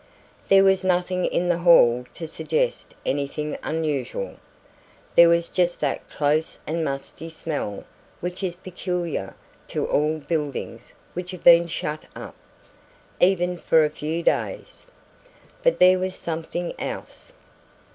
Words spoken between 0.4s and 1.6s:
There was nothing in the